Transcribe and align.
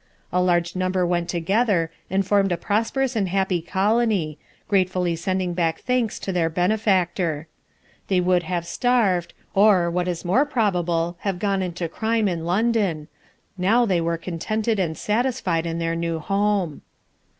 A 0.33 0.41
large 0.41 0.75
number 0.75 1.05
went 1.05 1.29
together, 1.29 1.91
and 2.09 2.25
formed 2.25 2.51
a 2.51 2.57
prosperous 2.57 3.15
and 3.15 3.29
happy 3.29 3.61
colony, 3.61 4.39
gratefully 4.67 5.15
sending 5.15 5.53
back 5.53 5.81
thanks 5.81 6.17
to 6.21 6.31
their 6.31 6.49
benefactor. 6.49 7.45
They 8.07 8.19
would 8.19 8.41
have 8.41 8.65
starved, 8.65 9.35
or, 9.53 9.91
what 9.91 10.07
is 10.07 10.25
more 10.25 10.43
probable, 10.47 11.19
gone 11.37 11.61
into 11.61 11.87
crime 11.87 12.27
in 12.27 12.45
London; 12.45 13.09
now 13.59 13.85
they 13.85 14.01
were 14.01 14.17
contented 14.17 14.79
and 14.79 14.97
satisfied 14.97 15.67
in 15.67 15.77
their 15.77 15.95
new 15.95 16.17
home. 16.17 16.81